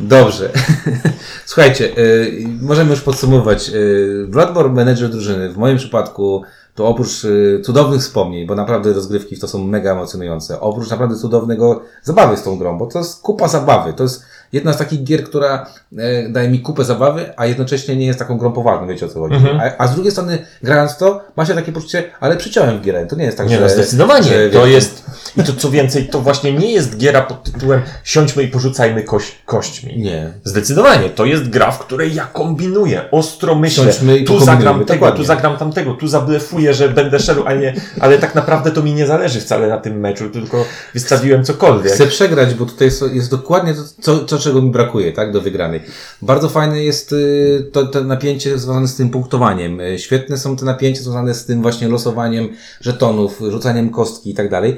[0.00, 0.50] Dobrze.
[1.46, 3.68] Słuchajcie, y, możemy już podsumować.
[3.68, 6.42] Y, Bloodborne Manager drużyny, w moim przypadku,
[6.74, 11.16] to oprócz y, cudownych wspomnień, bo naprawdę rozgrywki w to są mega emocjonujące, oprócz naprawdę
[11.16, 13.92] cudownego zabawy z tą grą, bo to jest kupa zabawy.
[13.92, 15.66] To jest jedna z takich gier, która
[15.98, 19.20] e, daje mi kupę zabawy, a jednocześnie nie jest taką grą poważną, wiecie o co
[19.20, 19.34] chodzi.
[19.34, 19.60] Mhm.
[19.60, 23.06] A, a z drugiej strony, grając to, ma się takie poczucie, ale przyciąłem w gierę.
[23.06, 23.62] To nie jest tak, Nie że...
[23.62, 24.28] no, zdecydowanie.
[24.28, 25.04] że, to jest,
[25.36, 29.32] i to co więcej, to właśnie nie jest giera pod tytułem siądźmy i porzucajmy koś,
[29.46, 29.98] kośćmi.
[29.98, 30.32] Nie.
[30.44, 34.92] Zdecydowanie, to jest gra, w której ja kombinuję, ostro myślę, Siądźmy i tu zagram tego,
[34.94, 35.18] dokładnie.
[35.18, 38.94] tu zagram tamtego, tu zablefuję, że będę szedł, a nie, ale tak naprawdę to mi
[38.94, 41.92] nie zależy wcale na tym meczu, tylko wystawiłem cokolwiek.
[41.92, 45.80] Chcę przegrać, bo tutaj jest, dokładnie to, co, to, czego mi brakuje, tak, do wygranej.
[46.22, 49.80] Bardzo fajne jest y, to, to napięcie związane z tym punktowaniem.
[49.80, 52.48] Y, Świetne są te napięcia związane z tym właśnie losowaniem
[52.80, 54.76] żetonów, rzucaniem kostki i tak dalej.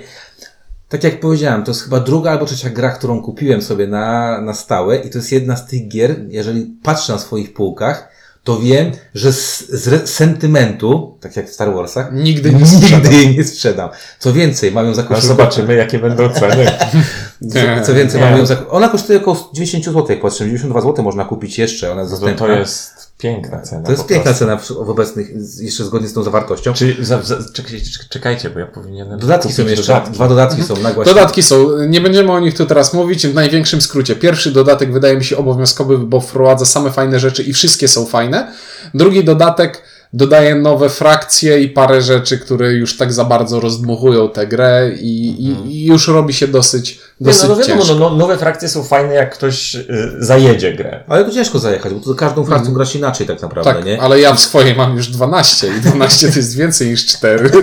[0.88, 4.54] Tak jak powiedziałem, to jest chyba druga albo trzecia gra, którą kupiłem sobie na, na
[4.54, 8.08] stałe i to jest jedna z tych gier, jeżeli patrzę na swoich półkach,
[8.44, 12.58] to wiem, że z, z sentymentu, tak jak w Star Warsach, Nigdy nie
[12.92, 13.90] nigdy jej nie sprzedam.
[14.18, 16.66] Co więcej, mam ją za koszulkę- zobaczymy, jakie będą ceny.
[17.50, 18.26] co, co więcej, Nie.
[18.26, 18.68] mamy ją za...
[18.70, 22.20] Ona kosztuje około 90 zł, jak patrzę, 92 zł można kupić jeszcze, ona jest To,
[22.20, 22.46] dostępna.
[22.46, 23.82] to jest piękna cena.
[23.82, 26.72] To jest piękna cena w, w obecnych, jeszcze zgodnie z tą zawartością.
[26.72, 29.18] Czy, za, za, czekajcie, czekajcie, bo ja powinienem.
[29.18, 30.12] Dodatki kupić są jeszcze, dodatki.
[30.14, 31.04] dwa dodatki są nagłaśnione.
[31.20, 34.16] Dodatki są, nie będziemy o nich tu teraz mówić, w największym skrócie.
[34.16, 38.52] Pierwszy dodatek wydaje mi się obowiązkowy, bo wprowadza same fajne rzeczy i wszystkie są fajne.
[38.94, 44.46] Drugi dodatek dodaje nowe frakcje i parę rzeczy, które już tak za bardzo rozdmuchują tę
[44.46, 47.94] grę i, i, i już robi się dosyć, Nie, dosyć no, no wiadomo, ciężko.
[47.94, 49.84] no, no, nowe frakcje są fajne, jak ktoś y,
[50.18, 51.04] zajedzie grę.
[51.08, 53.84] Ale to ciężko zajechać, bo to każdą frakcją gra się inaczej tak naprawdę, Mhm.
[53.86, 54.02] Tak, nie?
[54.02, 57.50] ale ja w swojej mam już 12 i 12 to jest więcej niż 4.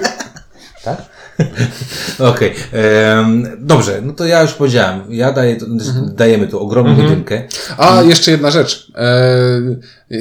[0.83, 0.97] Tak?
[2.19, 2.53] Okej.
[2.73, 5.01] em, dobrze, no to ja już powiedziałem.
[5.09, 6.15] Ja daję, Mhm.
[6.15, 7.43] dajemy tu ogromną jedynkę.
[7.77, 8.91] A jeszcze jedna rzecz.
[8.95, 9.07] E,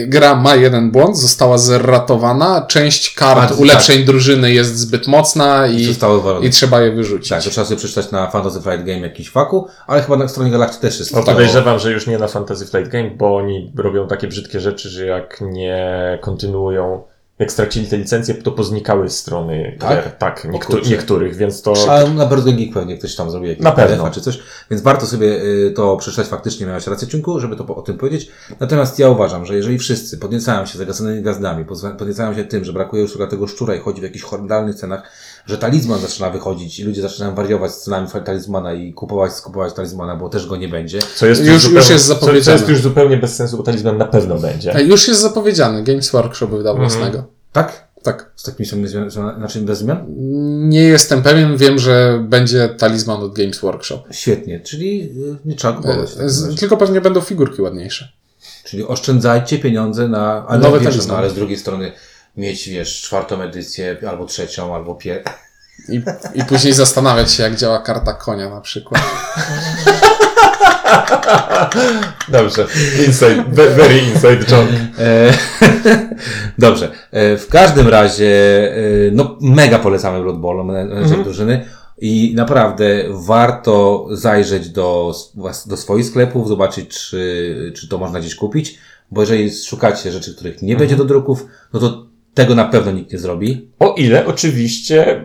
[0.06, 2.64] gra ma jeden błąd, została zratowana.
[2.68, 3.60] Część A, kart tak.
[3.60, 5.96] ulepszeń drużyny jest zbyt mocna i,
[6.42, 7.28] i trzeba je wyrzucić.
[7.28, 10.50] Tak, to trzeba sobie przeczytać na Fantasy Flight Game jakiś faku, ale chyba na stronie
[10.50, 11.12] Galacty też jest.
[11.14, 14.60] No to- podejrzewam, że już nie na Fantasy Flight Game, bo oni robią takie brzydkie
[14.60, 17.02] rzeczy, że jak nie kontynuują,
[17.38, 19.90] jak stracili te licencje, to poznikały strony Tak?
[19.90, 20.12] gier.
[20.12, 21.74] Tak, niektó- niektórych, więc to...
[21.88, 24.10] Ale na Bird Geek pewnie ktoś tam zrobił jakiś Na pewno.
[24.10, 24.38] Czy coś,
[24.70, 28.30] więc warto sobie y, to przeczytać faktycznie, miałeś rację Ciunku, żeby to o tym powiedzieć.
[28.60, 31.64] Natomiast ja uważam, że jeżeli wszyscy podniecają się zagasanymi gwiazdami,
[31.98, 35.02] podniecają się tym, że brakuje już tylko tego szczura i chodzi w jakichś horrendalnych cenach,
[35.48, 40.16] że talizman zaczyna wychodzić i ludzie zaczynają wariować z cenami talizmana i kupować, skupować talizmana,
[40.16, 40.98] bo też go nie będzie.
[41.16, 42.58] Co jest Już- już zupełnie, jest co, co zapowiedziane.
[42.58, 44.74] jest już zupełnie bez sensu, bo talizman na pewno będzie.
[44.74, 45.82] E, Już jest zapowiedziany.
[45.84, 46.90] Games Workshop wydał Mhm.
[46.90, 47.24] własnego.
[47.52, 47.88] Tak?
[48.02, 48.30] Tak.
[48.36, 50.04] Z takimi samymi znaczy bez zmian?
[50.68, 53.98] Nie jestem pewien, wiem, że będzie talizman od Games Workshop.
[54.10, 56.08] Świetnie, czyli y, nie trzeba E, kupować.
[56.10, 58.08] z, tylko pewnie będą figurki ładniejsze.
[58.64, 61.12] Czyli oszczędzajcie pieniądze na ale Nowe wiesz, talizmany.
[61.12, 61.92] no, ale z drugiej strony
[62.38, 65.22] mieć, wiesz, czwartą edycję, albo trzecią, albo pier...
[65.88, 66.02] I,
[66.34, 69.02] I później zastanawiać się, jak działa karta konia na przykład.
[72.28, 72.66] Dobrze.
[73.06, 74.72] Inside, ve- very inside joke.
[74.98, 75.32] E,
[76.58, 76.90] Dobrze.
[77.10, 78.26] E, W każdym razie,
[78.74, 78.76] e,
[79.12, 81.22] no mega polecamy Blood Bowl, menedżer Mhm.
[81.24, 81.64] drużyny.
[82.00, 85.14] I naprawdę warto zajrzeć do,
[85.66, 88.78] do swoich sklepów, zobaczyć, czy, czy to można gdzieś kupić,
[89.10, 93.12] bo jeżeli szukacie rzeczy, których nie będzie do druków, no to tego na pewno nikt
[93.12, 93.68] nie zrobi.
[93.78, 95.24] O ile oczywiście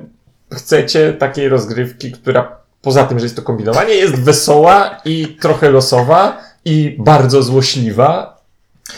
[0.54, 6.42] chcecie takiej rozgrywki, która poza tym, że jest to kombinowanie, jest wesoła i trochę losowa
[6.66, 8.42] i bardzo złośliwa.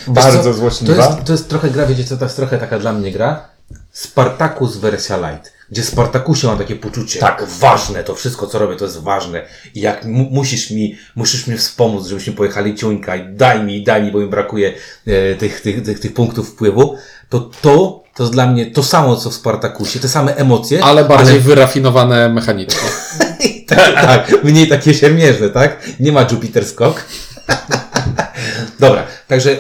[0.08, 0.44] Bardzo co?
[0.44, 1.06] To złośliwa.
[1.06, 3.50] jest, to jest trochę gra, wiecie co, to jest trochę taka dla mnie gra.
[3.92, 5.56] Spartacus wersja light.
[5.72, 7.44] Gdzie Spartakusie mam takie poczucie, Tak.
[7.60, 9.46] ważne, to wszystko co robię to jest ważne.
[9.76, 14.04] I jak mu, musisz mi, musisz mi wspomóc, żebyśmy pojechali ciuńka i daj mi, daj
[14.04, 14.74] mi, bo mi brakuje
[15.08, 16.98] e, tych, tych, tych, tych punktów wpływu,
[17.30, 20.84] to to, to jest dla mnie to samo co w Spartakusie, te same emocje.
[20.84, 22.90] Ale bardziej wyrafinowane mechanicznie.
[23.68, 25.78] tak, tak, mniej takie siermierzne, tak?
[26.00, 27.06] Nie ma Jupiter skok.
[28.80, 29.58] Dobra, także y,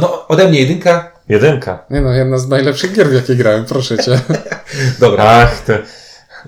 [0.00, 1.12] no, ode mnie jedynka.
[1.28, 1.84] Jedynka.
[1.90, 4.20] Nie no, jedna z najlepszych gier, w jakie grałem, proszę cię.
[5.00, 5.24] Dobra.
[5.24, 5.78] Ach, te...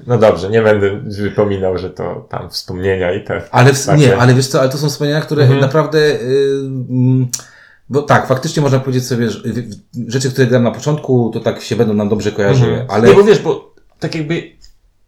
[0.07, 3.43] No dobrze, nie będę wypominał, że to tam wspomnienia i te...
[3.51, 3.99] Ale w, Takie.
[3.99, 5.61] nie, ale wiesz co, ale to są wspomnienia, które Mhm.
[5.61, 5.99] naprawdę.
[5.99, 6.19] y,
[6.91, 7.29] mm,
[7.89, 9.41] bo tak, faktycznie można powiedzieć sobie, że
[10.07, 12.91] rzeczy, które gram na początku, to tak się będą nam dobrze kojarzyły, Mhm.
[12.91, 13.09] ale.
[13.09, 14.57] Nie, bo wiesz, bo tak jakby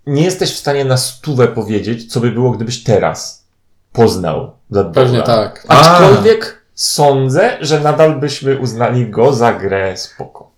[0.07, 3.47] nie jesteś w stanie na stówę powiedzieć, co by było, gdybyś teraz
[3.93, 5.65] poznał Blood Pewnie tak.
[5.69, 10.51] Aczkolwiek sądzę, że nadal byśmy uznali go za grę spoko.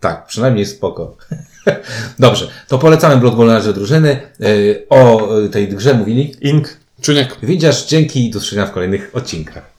[0.00, 1.16] Tak, przynajmniej spoko.
[2.18, 4.20] Dobrze, to polecamy Blood Bowl na nasze drużyny.
[4.38, 6.68] Yy, o tej grze mówili Ink
[7.00, 7.36] Czuniek.
[7.42, 9.62] Widzisz, dzięki i do w kolejnych odcinkach.